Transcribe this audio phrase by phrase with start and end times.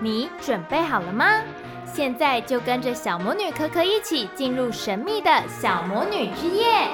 [0.00, 1.26] 你准备好了吗？
[1.92, 6.88] 现在就跟着小魔女可可一起进入神秘的小魔女之夜。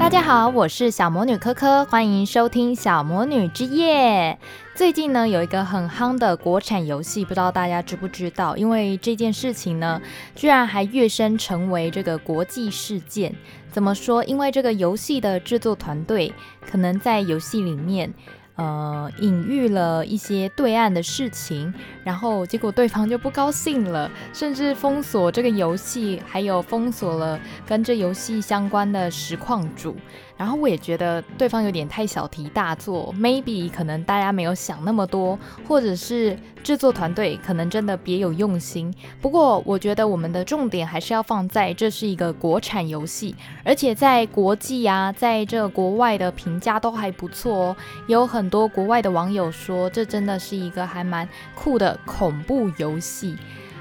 [0.00, 4.38] 大家好，我是小魔女科科，欢迎收听小魔女之夜。
[4.74, 8.56] 最近呢，有一个很夯的国产游戏，不知道大家知不知道？
[8.56, 10.00] 因为这件事情呢，
[10.34, 13.34] 居然还跃升成为这个国际事件。
[13.70, 14.24] 怎么说？
[14.24, 16.32] 因为这个游戏的制作团队
[16.68, 18.12] 可能在游戏里面。
[18.60, 21.72] 呃，隐喻了一些对岸的事情，
[22.04, 29.96] 然后结果对方就不高兴了，甚至封锁这个游戏，还有封锁了跟这游戏相关的实况主。
[30.40, 35.38] 然后我也觉得对方有点太小题大做，maybe 可能大家没有想那么多，
[35.68, 38.90] 或者是制作团队可能真的别有用心。
[39.20, 47.76] 不过我觉得我们的重点还是要放在这是一个国产游戏，而且在国际啊，在这国外的评价都还不错哦。
[48.06, 53.36] 有很多国外的网友说，这真的是一个还蛮酷的恐怖游戏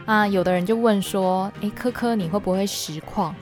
[0.06, 0.28] 啊。
[0.28, 3.34] 有的人就问说，诶，科科你会不会实况？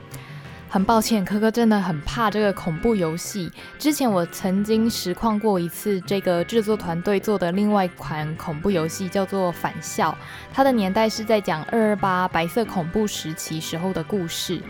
[0.70, 3.50] 很抱歉，可可真的很怕这个恐怖游戏。
[3.78, 10.10] 之前我曾经实况过一次这个制作团队做的另外一款恐怖游戏，叫做《返校》，
[10.52, 14.60] 它的年代是在讲二二八白色恐怖时期时候的故事。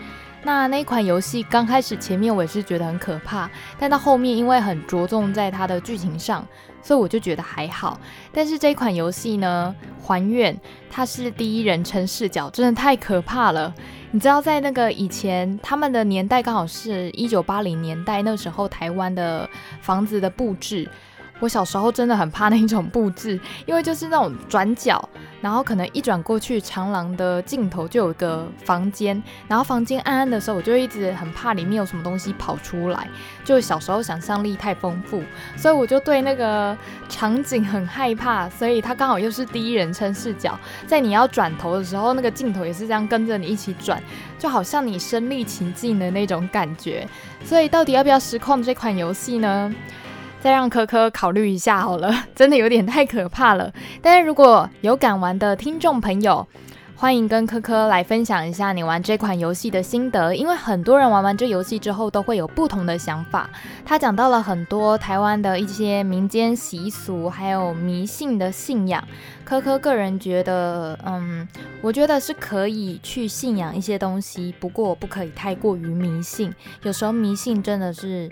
[0.43, 6.45] 那那一款游戏刚开始前面我也是觉得很可怕，但到后面因为很着重在它的剧情上，
[6.81, 7.99] 所以我就觉得还好。
[8.31, 10.57] 但是这一款游戏呢，还愿
[10.89, 13.73] 它是第一人称视角，真的太可怕了。
[14.11, 19.47] 你知道在那个以前，他们的年代刚好是一九八零年代，那时候台湾的
[19.81, 20.89] 房子的布置。
[21.39, 25.07] 我小时候真的很怕那种布置，因为就是那种转角，
[25.41, 33.07] 然后可能一转过去，长廊的尽头就有个房间，然后房间暗暗的时候，我就一直很怕里面有什么东西跑出来。
[33.45, 35.23] 就小时候想象力太丰富，
[35.55, 38.49] 所以我就对那个场景很害怕。
[38.49, 44.01] 所以它刚好又是第一人称视角，在你要转头的时候，那个镜头也是这样跟着你一起转，
[44.37, 47.07] 就好像你身历其境的那种感觉。
[47.45, 49.73] 所以到底要不要实况这款游戏呢？
[50.41, 53.71] 再让科科考虑一下好了， 真的有点太可怕了。
[54.01, 56.47] 但是如果有敢玩的听众朋友，
[56.95, 63.49] 欢迎跟科科来分享一下你玩这款游戏的心得，因为很多人玩完这游戏之后都会有不同的想法。
[63.85, 69.01] 他讲到了很多台湾的一些民间习俗，还有迷信的信仰。
[69.45, 71.47] 科科个人觉得，嗯，
[71.81, 76.53] 我觉得是可以去信仰一些东西，不过不可以太过于迷信。
[76.83, 78.29] 有时候迷信真的是。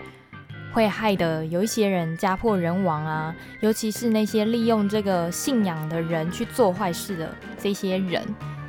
[0.78, 8.24] 会害得有一些人家破人亡啊，尤其是那些利用这个信仰的人去做坏事的这些人。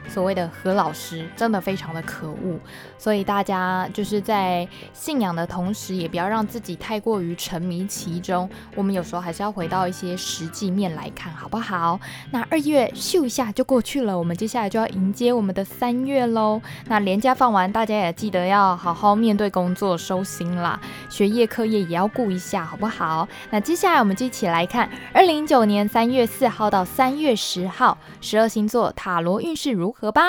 [0.09, 2.59] 所谓的何老师真的非常的可恶，
[2.97, 8.49] 所以大家就是在信仰的同时，也不要让自己太过于沉迷其中。
[8.75, 11.99] 我们有时候还是要回到一些实际面来看，好不好？
[12.31, 16.59] 那二月咻一下就过去了，我们接下来就要迎接我们的三月喽。
[16.87, 23.27] 那连假放完，大家也记得要好好面对工作，收心啦，学业课业也要顾一下，好不好？
[23.51, 29.95] 那接下来我们就一起来看二零一九年三月四号到三月十号十二星座塔罗运势如。
[29.99, 30.21] 合吧。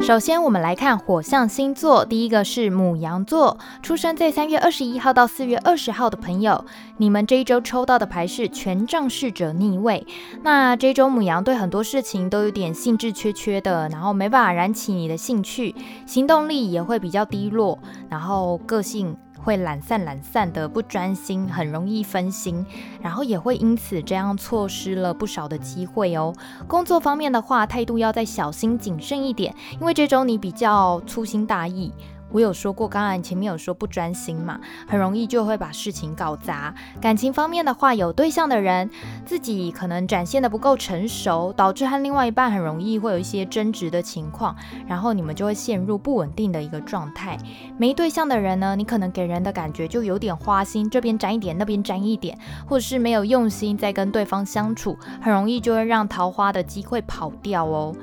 [0.00, 6.64] 首先，我们来看火象星座，第一个是母羊座，出生在三月二十一号到四月二十号的朋友，
[6.96, 10.04] 你们这一周抽到的牌是权杖侍者逆位。
[10.42, 15.74] 那这一周母羊对很多事情都有点兴致缺缺的，然后没办法燃起你的兴趣，
[16.04, 17.78] 行动力也会比较低落，
[18.08, 19.16] 然后个性。
[19.44, 22.64] 会懒散懒散的，不专心，很容易分心，
[23.00, 26.32] 然后也会因此这样错失了不少的机会哦。
[26.66, 31.92] 工作方面的话，态度要再小心谨慎一点，因为这周你比较粗心大意。
[32.32, 36.74] 我有说过，刚才前面有说不专心嘛，很容易就会把事情搞砸。
[37.00, 38.90] 感情方面的话，有对象的人
[39.24, 44.56] 自己可能展现得不够成熟，导致和另外一半很容易会有一些争执的情况，
[44.86, 47.36] 然后你们就会陷入不稳定的一个状态。
[47.76, 57.94] 没对象的人呢，你可能给人的感觉就有点花心，这边沾一点，那边沾一点，或者是没有用心在跟对方相处，很容易就会让桃花的机会跑掉哦。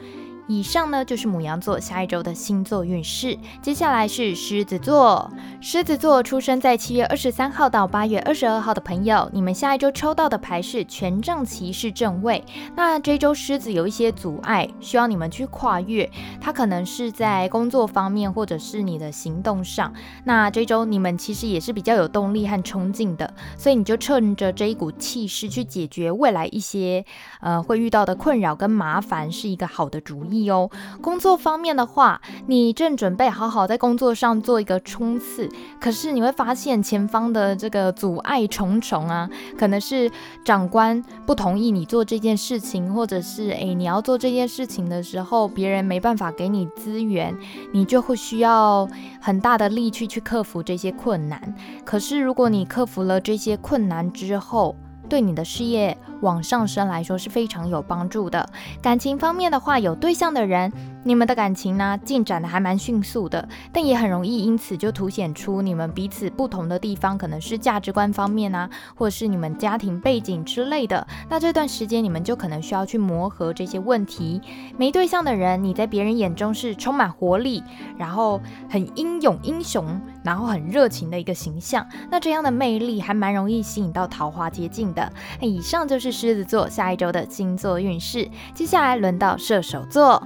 [0.50, 5.32] 以上呢就是牡羊座下一周的星座运势，接下来是狮子座。
[5.62, 12.44] 狮子座出生在七月二十三号到八月二十二号的朋友，你们下一周抽到的牌是权杖骑士正位。
[12.76, 16.10] 那这周狮子有一些阻碍，需要你们去跨越，
[16.42, 19.94] 它可能是在工作方面，或者是你的行动上。
[20.24, 27.06] 那这周你们其实也是比较有动力和冲劲的，所以你就趁着这一股气势去解决未来一些
[27.40, 30.39] 呃会遇到的困扰跟麻烦，是一个好的主意。
[30.52, 30.70] 哦，
[31.02, 35.50] 工作方面的话，你正准备好好在工作上做一个冲刺，
[35.82, 39.28] 可是你会发现前方的这个阻碍重重啊，
[39.58, 40.12] 可能是
[40.46, 47.36] 长官不同意你做这件事情，或者是诶，你要做这件事情的时候，别人没办法给你资源，
[47.74, 48.88] 你就会需要
[49.20, 51.56] 很大的力气去克服这些困难。
[51.84, 54.76] 可是如果你克服了这些困难之后，
[55.10, 58.48] 对你的事业往上升来说是非常有帮助的。
[58.82, 60.72] 感情方面的话，有对象的人，
[61.04, 71.06] 你们的感情呢进展的还蛮迅速的，但也很容易因此就凸显出你们彼此不同的地方，可能是价值观方面啊，或者是你们家庭背景之类的。
[71.28, 74.40] 那这段时间你们就可能需要去磨合这些问题。
[74.78, 77.64] 没对象的人，你在别人眼中是充满活力，
[77.98, 78.40] 然后
[78.70, 81.86] 很英勇英雄，然后很热情的一个形象。
[82.10, 85.12] 那这样的魅力还蛮容易吸引到桃花接近的。
[85.42, 90.22] 以上就是狮子座下一周的星座运势，接下来轮到射手座。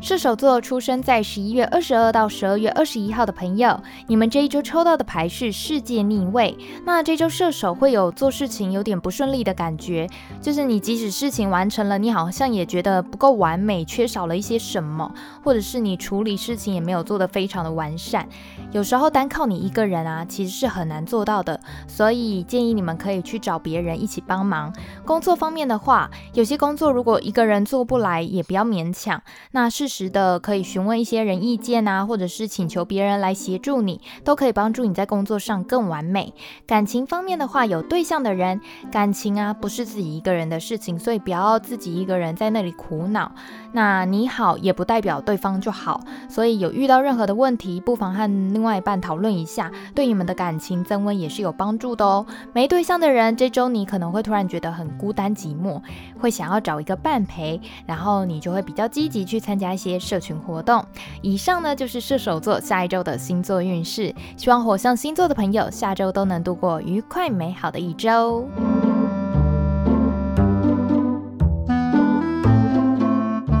[0.00, 6.56] 射手座出生在十一月二十二到十二月二十一号的朋友，你们这一周抽到的牌是世界逆位。
[6.84, 10.08] 那这周射手会有做事情有点不顺利的感觉，
[10.40, 15.14] 就是你即使事情完成了，你好像也觉得不够完美，缺少了一些什么，
[15.44, 18.26] 或者是你处理事情也没有做得非常的完善。
[18.72, 24.74] 有时候单靠你一个人啊，其实是很难做到的，所以建议你们可以去找别人一起帮忙。
[25.04, 29.22] 工作方面的话，有些工作如果一个人做不来，也不要勉强。
[29.52, 29.92] 那适。
[29.92, 36.32] 时的可以询问一些人意见啊，或者是请求别人来协助你，都可以帮助你在工作上更完美。
[36.66, 38.58] 感情方面的话，有对象的人，
[38.90, 43.32] 感情啊不是自己一个人的事情，所以不要自己一个人在那里苦恼。
[43.72, 46.00] 那你好也不代表对方就好，
[46.30, 52.26] 所以有遇到任何的问题，不妨和另外一半讨论论一下，对你们的感情增温也是有帮助的哦。
[52.52, 55.80] 没对象的人，这周你可能会突然觉得很孤单寂寞，
[56.20, 60.84] 会想要找一个伴陪，然后你就会比较积极去参加一些社群活动。
[61.22, 68.48] 以上呢就是射手座下一周的星座运势，希望火象星座的朋友下周都能度过愉快美好的一周。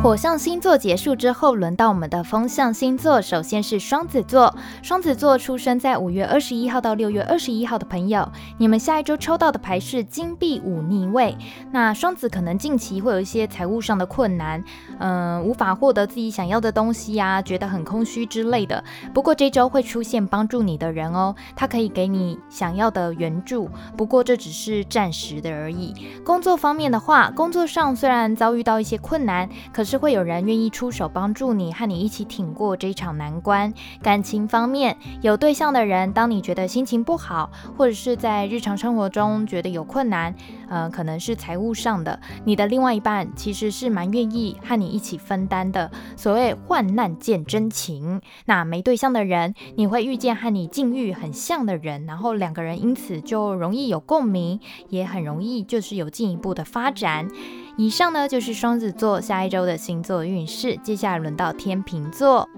[0.02, 3.22] 火象星座结束之后，轮到我们的风象星座。
[3.22, 4.52] 首先是双子座，
[4.82, 8.28] 双子座出生在五月二十一号到六月二十一号的朋友，
[8.58, 11.38] 你们下一周抽到的牌是金币五逆位。
[11.70, 14.64] 那双子可能近期会有一些财务上的困难，
[14.98, 18.82] 嗯、无法获得自己想要的东西呀、觉得很空虚之类的。
[19.14, 25.94] 不过这周会出现帮助你的人哦，他可以给你想要的援助，不过这只是暂时的而已。
[26.24, 29.91] 工作方面的话，工作上虽然遭遇到一些困难，可是。
[29.92, 33.74] 是会有人愿意出手帮助你，和你一起挺过这一场难关。
[34.00, 40.34] 感情方面，有对象的人，当你觉得心情不好，或者是在日常生活中觉得有困难，
[40.70, 45.90] 呃，可能是财务上的，你的另外一半其实是蛮愿意和你一起分担的。
[46.16, 48.22] 所谓患难见真情。
[48.46, 54.58] 那没对象的人，你会遇见和你境遇很像的人，然后两个人因此就容易有共鸣，
[54.88, 57.28] 也很容易就是有进一步的发展。
[57.76, 62.48] 以上呢就是双子座下一周的星座运势，接下来轮到天秤座。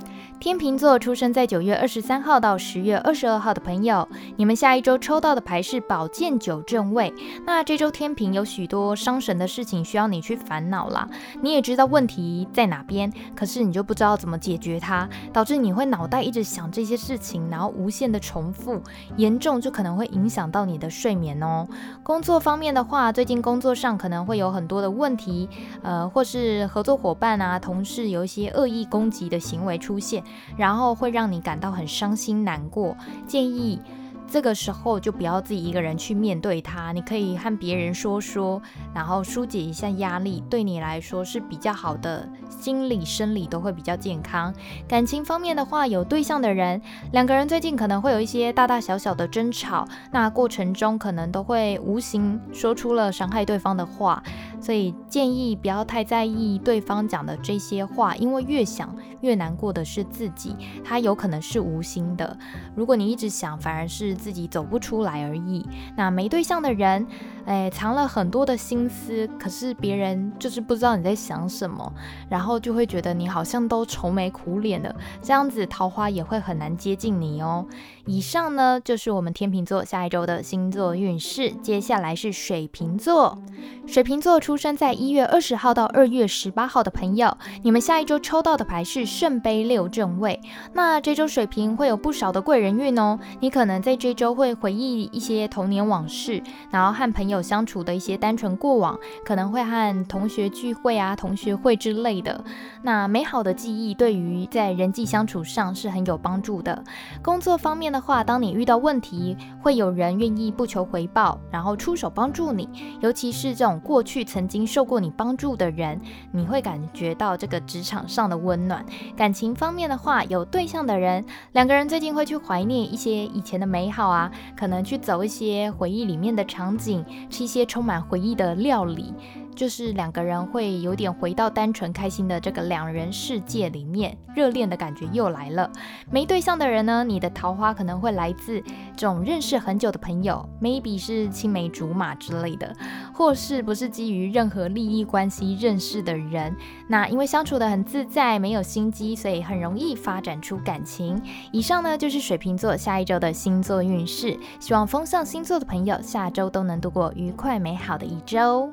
[0.40, 7.14] 天秤座出生在九月二十三号到十月二十二号的朋友，你们下一周抽到的牌是宝剑九正位。
[7.46, 11.08] 那这周天平有许多伤神的事情需要你去烦恼啦。
[11.40, 18.82] 你也知道问题在哪边，可是你就不知道怎么解决它，导致你会脑袋一直想这些事情，然后无限的重复，
[19.16, 21.66] 严重就可能会影响到你的睡眠哦。
[22.02, 25.48] 工作方面的话，最近工作上可能会有很多的问题，
[25.82, 30.22] 呃，或是合作伙伴啊、同事有一些恶意攻击的行为出现。
[30.56, 33.80] 然后会让你感到很伤心难过，建议
[34.26, 38.60] 这个时候就不要自己一个人去面对它，你可以和别人说说，
[38.94, 42.28] 然后疏解一下压力，对你来说是比较好的，
[42.64, 44.50] 心理生理都会比较健康。
[44.88, 46.80] 感情方面的话，有对象的人，
[47.12, 54.23] 两个人最近可能会有一些大大小小的争吵，那过程中可能都会无形说出了伤害对方的话。
[54.62, 62.35] 所以建议不要太在意对方讲的这些话，因为越想越难过的是自己，他有可能是无心的。
[62.75, 65.68] 如果你一直想，反而是自己走不出来而已。
[65.94, 67.06] 那没对象的人，
[67.46, 71.92] 哎，藏了很多的心思，可是别人就是不知道你在想什么，
[72.28, 77.66] 然后就会觉得你好像都愁眉苦脸的，这样子桃花也会很难接近你哦。
[78.06, 83.38] 以上呢就是我们天秤座下一周的星座运势，接下来是水瓶座。
[83.86, 90.40] 水瓶座出生在一月二十号到二月十八号的朋友，你们下一周抽到的牌是圣杯六正位。
[90.72, 102.42] 那这周水瓶会有不少的贵人运哦，你可能在这周会回忆一些童年往事，然后和朋友有相处的一些单纯过往，可能会和同学聚会啊、同学会之类的。
[102.82, 106.82] 那美好的记忆对于在人际相处上是很有帮助的。
[107.22, 112.68] 工作方面的话，当你遇到问题，会有人愿意不求回报，然后出手帮助你。
[113.00, 116.00] 尤其是这种过去曾经受过你帮助的人，
[116.30, 118.84] 你会感觉到这个职场上的温暖。
[119.16, 129.12] 感情方面的话，有对象的人，两个人最近会去怀念一些以前的美好啊，可能去走一些回忆里面的场景，吃一些充满回忆的料理。
[129.54, 135.70] 就是两个人会有点回到单纯开心的这个两人世界里面，热恋的感觉又来了。
[136.11, 138.61] 没对象的人呢，你的桃花可能会来自
[138.96, 142.75] 这种认识很久的朋友，maybe 是青梅竹马之类的，
[143.12, 146.54] 或是不是基于任何利益关系认识的人。
[146.88, 151.20] 那因为相处得很自在，没有心机，所以很容易发展出感情。
[151.52, 158.70] 以上呢就是水瓶座下一周的星座运势，希望风象星座的朋友下周都能度过愉快美好的一周。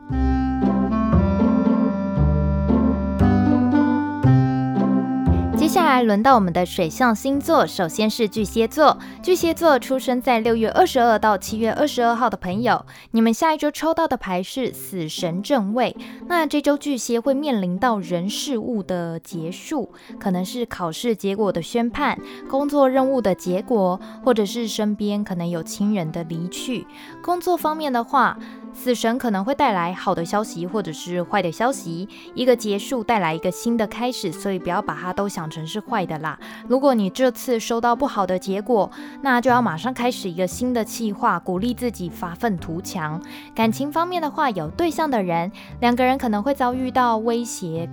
[5.72, 8.98] 下来轮到我们的水象星座，首先是巨蟹座。
[9.24, 15.96] 巨蟹座出生在六月二十二到七月二十二号的朋友，你们下一周抽到的牌是死神正位。
[16.28, 26.86] 那这周巨蟹会面临到人事物的结束，可能是考试结果的宣判、工作任务的结果，或者是身边可能有亲人的离去。
[27.24, 28.38] 工作方面的话，
[28.74, 36.40] 死神可能会带来好的消息，或者是坏的消息，一个结束带来一个新的开始，所以不要把它都想成是坏的啦。
[36.68, 38.90] 如果你这次收到不好的结果，
[39.22, 43.22] 那就要马上开始一个新的计划，鼓励自己发愤图强。
[43.54, 47.90] 感情方面的话，有对象的人，两个人可能会遭遇到威胁。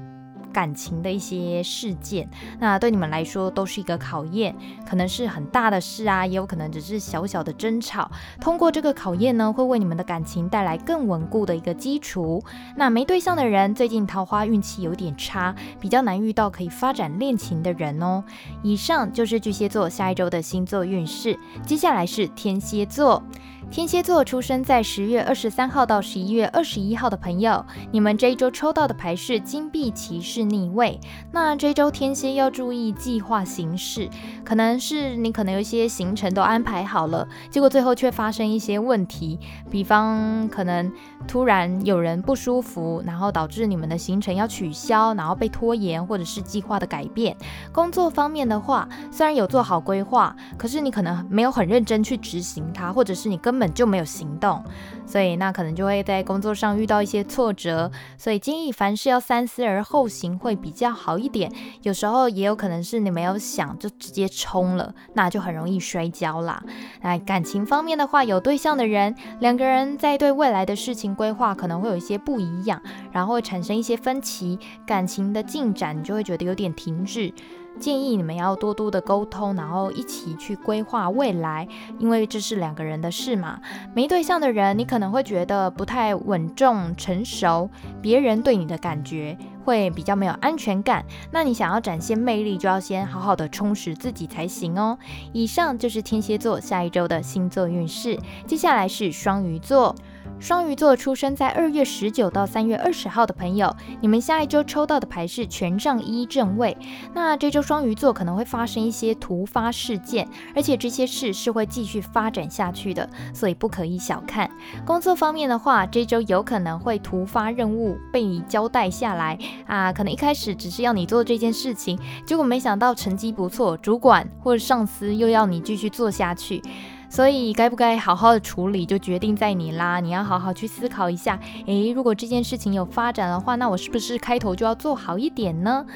[0.52, 2.28] 感情的一些事件，
[2.58, 4.54] 那对你们来说都是一个考验，
[4.88, 8.10] 可能是很大的事啊，也有可能只是小小的争吵。
[8.40, 12.42] 通过这个考验呢，会为你们的感情带来更稳固的一个基础。
[12.76, 18.24] 那没对象的人，最近桃花运气有点差，比较难遇到可以发展恋情的人哦。
[18.62, 23.22] 以上就是巨蟹座下一周的星座运势，接下来是天蝎座。
[23.70, 30.98] 天蝎座出生在十月二十三号到十一月二十一号的朋友，你们这一周抽到的牌是金币骑士逆位。
[31.30, 34.08] 那这一周天蝎要注意计划行事，
[34.42, 39.38] 可能是你可能有一些行程都安排好了，结果最后却发生一些问题，
[39.70, 40.90] 比方可能
[41.26, 47.36] 突然有人不舒服，然后导致你们的行程要取消，然后被拖延，或者是计划的改变。
[47.72, 54.62] 工作方面的话，虽然有做好规划，可是你可能没有很认真去执行它，或者是你根本就没有行动，
[55.06, 61.52] 所以那可能就会在工作上遇到一些挫折，所以建议凡事要三思而后行会比较好一点。
[61.82, 66.62] 有时候也有可能是你没有想就直接冲了，那就很容易摔跤啦。
[67.02, 72.80] 那感情方面的话，有对象的人，两个人在对未来的事情规划可能会有一些不一样，
[73.12, 77.32] 然后会产生一些分歧，感情的进展你就会觉得有点停滞。
[77.78, 81.68] 建议你们要多多的沟通，然后一起去规划未来，
[82.00, 83.60] 因为这是两个人的事嘛。
[83.94, 87.70] 没对象的人，你可能会觉得不太稳重、成熟，
[88.02, 91.04] 别人对你的感觉会比较没有安全感。
[91.30, 94.98] 那你想要展现魅力，就要先好好的充实自己才行哦。
[95.32, 99.94] 以上就是天蝎座下一周的星座运势，接下来是双鱼座。
[100.40, 106.76] 双鱼座出生在二月十九到三月二十号的朋友，你们下一周抽到的牌是权杖一正位。
[107.12, 114.48] 那这周双鱼座可能会发生一些突发事件，而且这些事是会继续发展下去的，所以不可以小看。
[114.86, 126.62] 工作方面的话，这周有可能会突发任务被你交代下来啊，可能一开始只是要你做这件事情，结果没想到成绩不错，主管或者上司又要你继续做下去。
[127.08, 129.98] 所以该不该好好的处理，就决定在你啦。
[130.00, 135.86] 你要好好去思考一下，诶，如果这件事情有发展的话，那我是不是开头就要做好一点呢？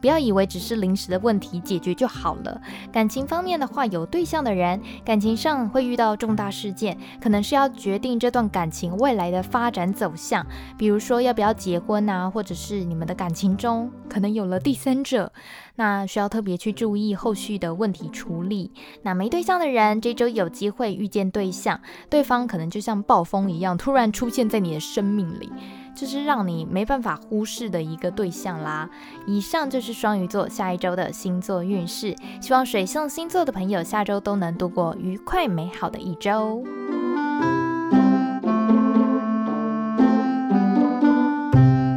[0.00, 2.60] 不要以为只是临时的问题解决就好了。
[2.92, 10.46] 感情方面的话，有对象的人，感情上会遇到重大事件，可能是要决定这段感情未来的发展走向，
[10.78, 15.32] 比如说要不要结婚啊，或者是你们的感情中可能有了第三者，
[15.76, 18.72] 那需要特别去注意后续的问题处理。
[19.02, 25.50] 那没对象的人，这周有机会遇见对象，对方可能就像暴风一样突然出现在你的生命里。
[25.94, 28.88] 这是让你没办法忽视的一个对象啦。
[29.26, 36.64] 以上就是双鱼座下一周的星座运势，希望水象星座的朋友下周都能度过愉快美好的一周。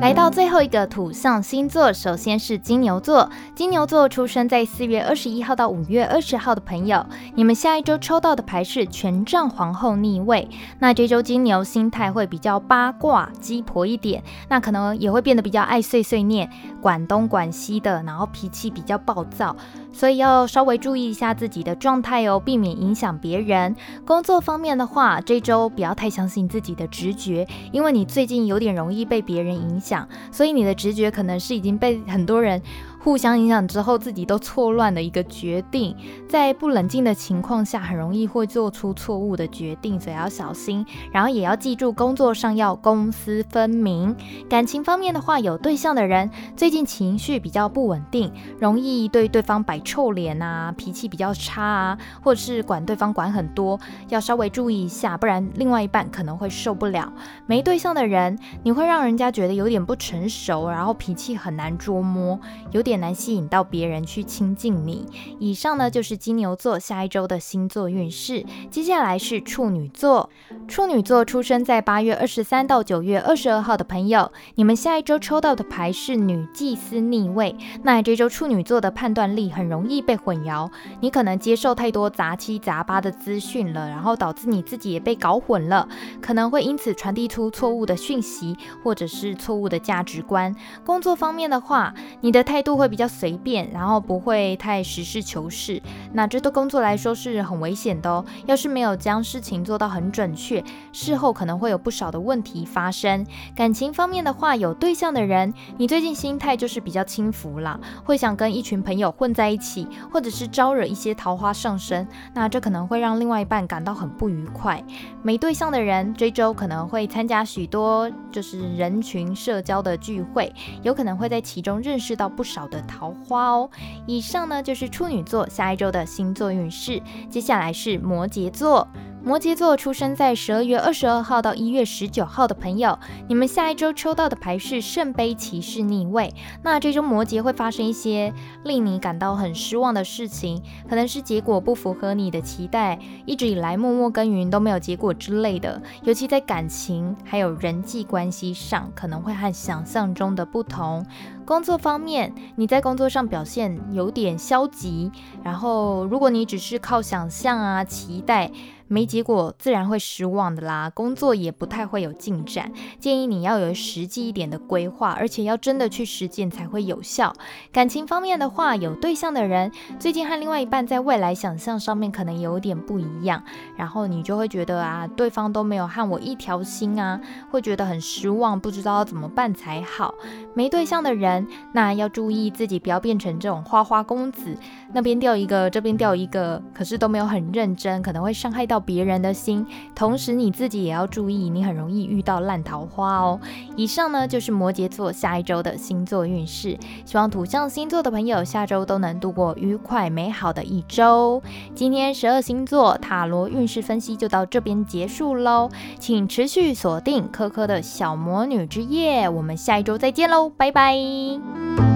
[0.03, 3.29] 来到最后一个土象星座，首先是金牛座。
[3.55, 7.05] 金牛座出生在四月二十一号到五月二十号的朋友，
[7.36, 10.50] 你们下一周抽到的牌是权杖皇后逆位。
[10.79, 16.50] 那这周金牛心态会比较八卦、鸡婆一点，那可能也会变得比较爱碎碎念，
[16.81, 19.55] 管东管西的，然后脾气比较暴躁。
[19.93, 23.73] 所以要稍微注意一下自己的状态哦，避免影响别人。
[24.05, 32.62] 工作方面的话，这周不要太相信自己的直觉，因为你最近有点容易被别人影响，所以你的直觉可能是已经被很多人。
[33.03, 35.93] 互相影响之后，自己都错乱的一个决定，
[36.29, 40.86] 在不冷静的情况下，很容易会做出错误的决定，所以要小心。
[41.12, 44.15] 然后也要记住，工作上要公私分明。
[44.50, 57.12] 感情方面的话，有对象的人最近情绪比较不稳定，容易对对方摆臭脸啊，脾气比较差啊，或者是管对方管很多，要稍微注意一下，不然另外一半可能会受不了。
[57.48, 62.39] 没对象的人，你会让人家觉得有点不成熟，然后脾气很难捉摸，
[62.72, 62.92] 有点。
[62.93, 65.07] 也难吸引到别人去亲近你。
[65.39, 68.45] 以上呢，就是金牛座下一周的星座运势。
[68.69, 70.29] 接下来是处女座，
[70.67, 77.55] 处女座出生在八月二十三到九月二十二号的朋友，你们下一周抽到的牌是女祭司逆位。
[77.81, 80.69] 那这周处女座的判断力很容易被混淆，
[81.01, 85.88] 你可能接受太多杂七杂八的资讯了，然后导致你自己也被搞混了，
[86.21, 90.55] 可能会因此传递出错误的讯息，或者是错误的价值观。
[90.85, 92.93] 工作方面的话，你的态度会。
[92.93, 98.23] 比较随便，然后不会太实事求是，那这对工作来说是很危险的哦。
[98.45, 103.25] 要是没有将事情做到很准确，事后可能会有不少的问题发生。
[103.55, 114.83] 感情方面的话，有对象的人，你最近心态就是比较轻浮啦，会想跟一群朋友混在一起，或者是招惹一些桃花上身，那这可能会让另外一半感到很不愉快。
[115.23, 123.69] 没对象的人，这周可能会参加许多就是人群社交的聚会，有可能会在其中认识到不少的桃花哦。
[124.07, 127.01] 以上呢，就是处女座下一周的星座运势。
[127.29, 128.88] 接下来是摩羯座。
[129.25, 136.33] 摩羯座出生在十二月二十二号到一月十九号的朋友，你们下一周抽到的牌是圣杯骑士逆位。
[136.62, 138.33] 那这周摩羯会发生一些
[138.65, 145.81] 令你感到很失望的事情，可能是结果不符合你的期待，一直以来默默耕耘都没有结果之类的。
[146.03, 151.05] 尤其在感情还有人际关系上，可能会和想象中的不同。
[151.45, 155.09] 工作方面，你在工作上表现有点消极，
[155.45, 158.51] 然后如果你只是靠想象啊、期待。
[158.93, 160.88] 没结果，自然会失望的啦。
[160.93, 167.34] 工作也不太会有进展，建议你要有实际一点的规划，而且要真的去实践才会有效。
[167.71, 173.41] 感情方面的话，有对象的人最近和另外一半在未来想象上面可能有点不一样，
[173.75, 180.13] 然后你就会觉得啊，对方都没有和我一条心啊，会觉得很失望，不知道要怎么办才好。
[180.53, 184.56] 没对象的人，那要注意自己不要变成这种花花公子，
[184.93, 188.73] 那边掉一个，这边掉一个，可是都没有很认真，可能会伤害到。
[188.73, 189.65] 到别人的心，
[189.96, 193.39] 同时你自己也要注意，你很容易遇到烂桃花哦。
[193.76, 201.41] 以上呢，就是摩羯座下一周的星座运势，希望土象星座的朋友下周都能度过愉快美好的一周。
[201.74, 205.69] 今天十二星座塔罗运势分析就到这边结束喽，
[206.00, 211.92] 请持续锁定科科的小魔女之夜，我们下一周再见喽，拜拜。